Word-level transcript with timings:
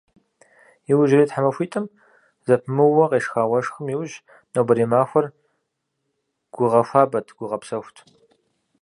Иужьрей 0.91 1.27
тхьэмахуитӏым 1.29 1.85
зэпымыууэ 2.47 3.05
къешха 3.11 3.41
уэшхым 3.51 3.85
иужь, 3.93 4.15
нобэрей 4.53 4.87
махуэр 4.91 5.25
гугъэхуабэт, 6.53 7.27
гугъэпсэхут. 7.37 7.97